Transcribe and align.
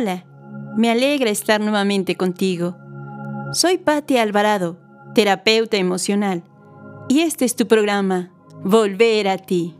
Hola, 0.00 0.24
me 0.78 0.90
alegra 0.90 1.28
estar 1.28 1.60
nuevamente 1.60 2.16
contigo. 2.16 2.74
Soy 3.52 3.76
Patti 3.76 4.16
Alvarado, 4.16 4.78
terapeuta 5.14 5.76
emocional, 5.76 6.42
y 7.10 7.20
este 7.20 7.44
es 7.44 7.54
tu 7.54 7.66
programa, 7.66 8.32
Volver 8.64 9.28
a 9.28 9.36
ti. 9.36 9.76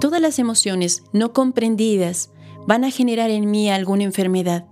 Todas 0.00 0.20
las 0.20 0.40
emociones 0.40 1.04
no 1.12 1.32
comprendidas 1.32 2.32
van 2.66 2.82
a 2.82 2.90
generar 2.90 3.30
en 3.30 3.48
mí 3.48 3.70
alguna 3.70 4.02
enfermedad. 4.02 4.66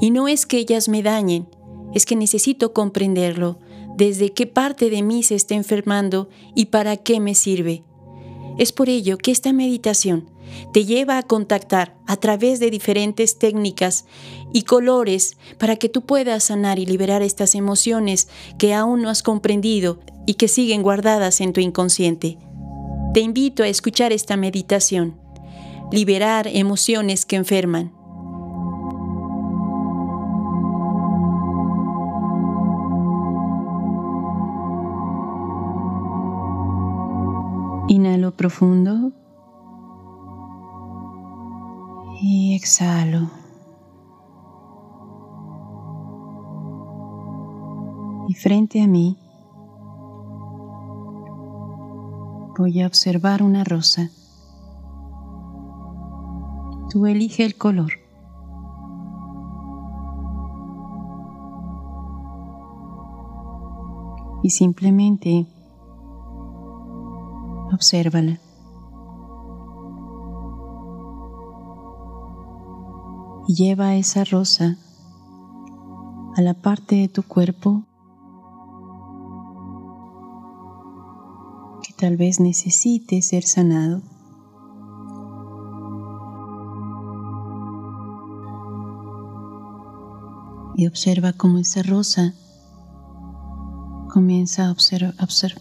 Y 0.00 0.10
no 0.10 0.26
es 0.26 0.46
que 0.46 0.56
ellas 0.56 0.88
me 0.88 1.02
dañen, 1.02 1.50
es 1.92 2.06
que 2.06 2.16
necesito 2.16 2.72
comprenderlo, 2.72 3.58
desde 3.98 4.32
qué 4.32 4.46
parte 4.46 4.88
de 4.88 5.02
mí 5.02 5.22
se 5.24 5.34
está 5.34 5.54
enfermando 5.54 6.30
y 6.54 6.66
para 6.66 6.96
qué 6.96 7.20
me 7.20 7.34
sirve. 7.34 7.84
Es 8.56 8.72
por 8.72 8.88
ello 8.88 9.18
que 9.18 9.30
esta 9.30 9.52
meditación 9.52 10.31
te 10.72 10.84
lleva 10.84 11.18
a 11.18 11.22
contactar 11.22 11.94
a 12.06 12.16
través 12.16 12.60
de 12.60 12.70
diferentes 12.70 13.38
técnicas 13.38 14.04
y 14.52 14.62
colores 14.62 15.36
para 15.58 15.76
que 15.76 15.88
tú 15.88 16.02
puedas 16.02 16.44
sanar 16.44 16.78
y 16.78 16.86
liberar 16.86 17.22
estas 17.22 17.54
emociones 17.54 18.28
que 18.58 18.74
aún 18.74 19.02
no 19.02 19.10
has 19.10 19.22
comprendido 19.22 20.00
y 20.26 20.34
que 20.34 20.48
siguen 20.48 20.82
guardadas 20.82 21.40
en 21.40 21.52
tu 21.52 21.60
inconsciente. 21.60 22.38
Te 23.14 23.20
invito 23.20 23.62
a 23.62 23.68
escuchar 23.68 24.12
esta 24.12 24.36
meditación, 24.36 25.18
liberar 25.90 26.46
emociones 26.46 27.26
que 27.26 27.36
enferman. 27.36 27.92
Inhalo 37.88 38.34
profundo 38.34 39.12
y 42.22 42.54
exhalo. 42.54 43.30
Y 48.28 48.34
frente 48.34 48.80
a 48.80 48.86
mí 48.86 49.18
voy 52.56 52.80
a 52.80 52.86
observar 52.86 53.42
una 53.42 53.64
rosa. 53.64 54.10
Tú 56.90 57.06
elige 57.06 57.44
el 57.44 57.56
color. 57.56 57.92
Y 64.44 64.50
simplemente 64.50 65.46
obsérvala. 67.72 68.38
Lleva 73.48 73.96
esa 73.96 74.22
rosa 74.22 74.76
a 76.36 76.40
la 76.40 76.54
parte 76.54 76.94
de 76.94 77.08
tu 77.08 77.24
cuerpo 77.24 77.82
que 81.82 81.92
tal 81.94 82.16
vez 82.16 82.38
necesite 82.38 83.20
ser 83.20 83.42
sanado. 83.42 84.00
Y 90.76 90.86
observa 90.86 91.32
cómo 91.32 91.58
esa 91.58 91.82
rosa 91.82 92.34
comienza 94.08 94.68
a 94.68 94.70
observar. 94.70 95.56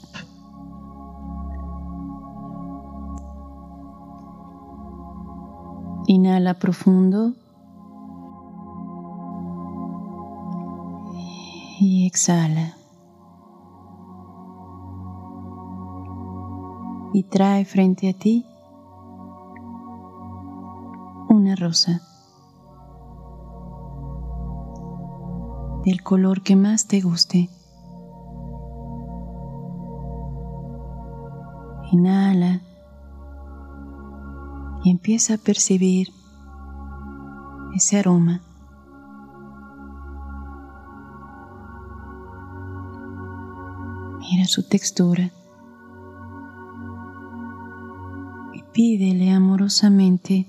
Inhala 6.05 6.53
profundo. 6.59 7.40
Exhala. 12.11 12.75
Y 17.13 17.23
trae 17.23 17.63
frente 17.63 18.09
a 18.09 18.13
ti 18.13 18.45
una 21.29 21.55
rosa. 21.55 22.01
Del 25.85 26.03
color 26.03 26.43
que 26.43 26.57
más 26.57 26.87
te 26.87 26.99
guste. 26.99 27.49
Inhala 31.93 32.61
y 34.83 34.91
empieza 34.91 35.35
a 35.35 35.37
percibir 35.37 36.09
ese 37.73 37.99
aroma. 37.99 38.41
Mira 44.21 44.45
su 44.45 44.63
textura 44.63 45.29
y 48.53 48.63
pídele 48.71 49.31
amorosamente 49.31 50.47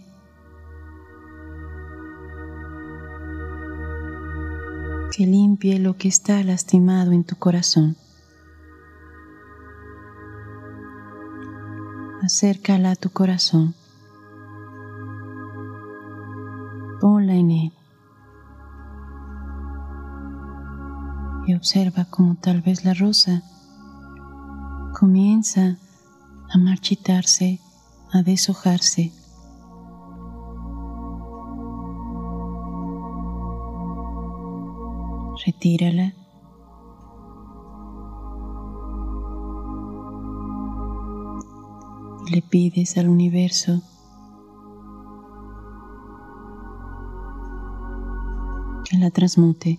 que 5.16 5.26
limpie 5.26 5.80
lo 5.80 5.96
que 5.96 6.08
está 6.08 6.42
lastimado 6.44 7.10
en 7.12 7.24
tu 7.24 7.36
corazón. 7.36 7.96
Acércala 12.22 12.92
a 12.92 12.96
tu 12.96 13.10
corazón. 13.10 13.74
ponla 17.02 17.34
en 17.34 17.50
él. 17.50 17.72
Y 21.48 21.54
observa 21.54 22.04
cómo 22.08 22.36
tal 22.36 22.62
vez 22.62 22.84
la 22.84 22.94
rosa 22.94 23.42
comienza 25.12 25.76
a 26.48 26.56
marchitarse, 26.56 27.60
a 28.12 28.22
deshojarse. 28.22 29.12
Retírala. 35.44 36.14
Y 42.26 42.30
le 42.30 42.40
pides 42.40 42.96
al 42.96 43.10
universo 43.10 43.82
la 48.98 49.10
transmute. 49.10 49.78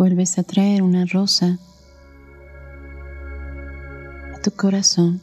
Vuelves 0.00 0.38
a 0.38 0.42
traer 0.42 0.80
una 0.80 1.04
rosa 1.04 1.58
a 4.34 4.40
tu 4.40 4.50
corazón. 4.50 5.20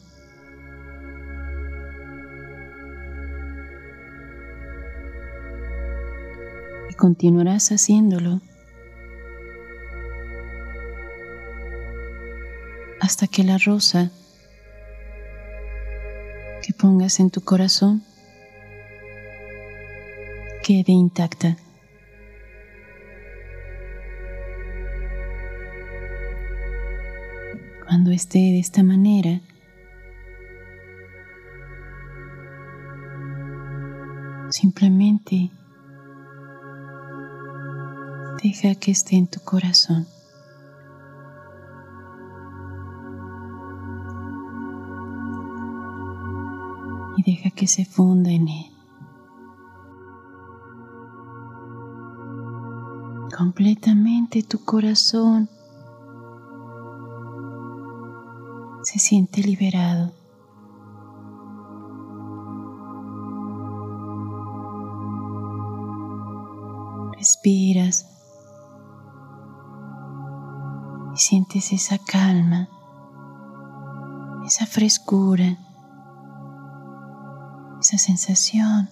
Y 6.92 6.94
continuarás 6.94 7.72
haciéndolo 7.72 8.40
hasta 13.02 13.26
que 13.26 13.44
la 13.44 13.58
rosa 13.58 14.12
que 16.62 16.74
pongas 16.74 17.20
en 17.20 17.32
tu 17.32 17.42
corazón 17.42 18.04
quede 20.62 20.92
intacta. 20.92 21.58
Esté 28.12 28.40
de 28.40 28.60
esta 28.60 28.84
manera, 28.84 29.42
simplemente 34.50 35.52
deja 38.42 38.76
que 38.76 38.92
esté 38.92 39.18
en 39.18 39.28
tu 39.28 39.40
corazón. 39.42 40.08
Y 47.18 47.24
deja 47.24 47.50
que 47.52 47.68
se 47.68 47.86
funda 47.86 48.32
en 48.32 48.48
él. 48.48 48.78
completamente 53.38 54.42
tu 54.42 54.66
corazón 54.66 55.48
se 58.98 59.10
siente 59.10 59.42
liberado. 59.42 60.12
Respiras 67.14 68.06
y 71.14 71.18
sientes 71.18 71.74
esa 71.74 71.98
calma, 71.98 72.70
esa 74.46 74.66
frescura 74.66 75.58
esa 77.80 77.98
sensación 77.98 78.90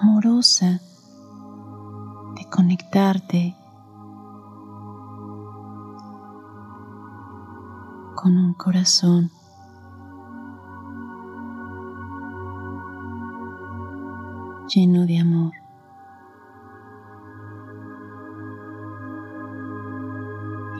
amorosa 0.00 0.80
de 2.34 2.44
conectarte 2.50 3.54
con 8.20 8.36
un 8.36 8.52
corazón 8.52 9.30
lleno 14.74 15.06
de 15.06 15.18
amor. 15.20 15.52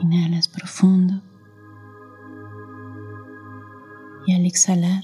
Inhalas 0.01 0.49
profundo 0.49 1.21
y 4.27 4.35
al 4.35 4.45
exhalar 4.45 5.03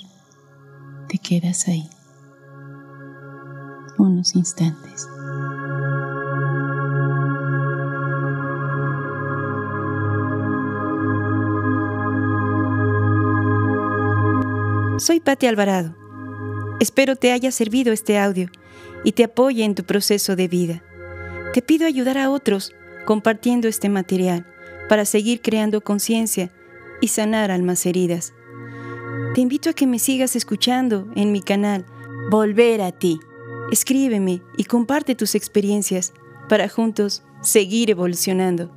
te 1.08 1.20
quedas 1.20 1.70
ahí 1.70 1.90
unos 3.98 4.36
instantes. 4.36 5.08
Soy 15.06 15.20
Patti 15.20 15.46
Alvarado. 15.46 15.96
Espero 16.80 17.16
te 17.16 17.32
haya 17.32 17.52
servido 17.52 17.94
este 17.94 18.18
audio 18.18 18.50
y 19.04 19.12
te 19.12 19.26
apoye 19.26 19.64
en 19.64 19.76
tu 19.76 19.84
proceso 19.84 20.36
de 20.36 20.48
vida. 20.48 20.84
Te 21.54 21.62
pido 21.62 21.86
ayudar 21.86 22.18
a 22.18 22.32
otros 22.32 22.74
compartiendo 23.06 23.68
este 23.68 23.88
material 23.88 24.48
para 24.90 25.06
seguir 25.06 25.44
creando 25.44 25.82
conciencia 25.82 26.52
y 27.02 27.10
sanar 27.10 27.52
almas 27.52 27.86
heridas. 27.86 28.34
Te 29.36 29.42
invito 29.42 29.70
a 29.70 29.74
que 29.74 29.86
me 29.86 30.00
sigas 30.00 30.36
escuchando 30.36 31.08
en 31.16 31.32
mi 31.32 31.44
canal 31.44 31.86
Volver 32.32 32.82
a 32.82 32.92
ti. 32.92 33.20
Escríbeme 33.72 34.42
y 34.58 34.64
comparte 34.64 35.14
tus 35.14 35.36
experiencias 35.36 36.14
para 36.50 36.68
juntos 36.68 37.22
seguir 37.44 37.92
evolucionando. 37.92 38.72